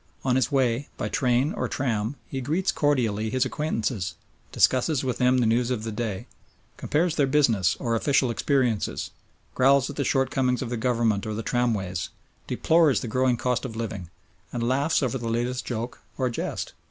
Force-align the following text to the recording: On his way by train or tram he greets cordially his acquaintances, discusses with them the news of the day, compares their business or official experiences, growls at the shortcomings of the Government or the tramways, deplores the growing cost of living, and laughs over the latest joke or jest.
On 0.25 0.35
his 0.35 0.51
way 0.51 0.87
by 0.97 1.09
train 1.09 1.53
or 1.53 1.67
tram 1.67 2.15
he 2.25 2.41
greets 2.41 2.71
cordially 2.71 3.29
his 3.29 3.45
acquaintances, 3.45 4.15
discusses 4.51 5.03
with 5.03 5.19
them 5.19 5.37
the 5.37 5.45
news 5.45 5.69
of 5.69 5.83
the 5.83 5.91
day, 5.91 6.25
compares 6.75 7.17
their 7.17 7.27
business 7.27 7.75
or 7.79 7.93
official 7.95 8.31
experiences, 8.31 9.11
growls 9.53 9.91
at 9.91 9.97
the 9.97 10.03
shortcomings 10.03 10.63
of 10.63 10.71
the 10.71 10.75
Government 10.75 11.27
or 11.27 11.35
the 11.35 11.43
tramways, 11.43 12.09
deplores 12.47 13.01
the 13.01 13.07
growing 13.07 13.37
cost 13.37 13.63
of 13.63 13.75
living, 13.75 14.09
and 14.51 14.67
laughs 14.67 15.03
over 15.03 15.19
the 15.19 15.29
latest 15.29 15.65
joke 15.65 16.01
or 16.17 16.31
jest. 16.31 16.73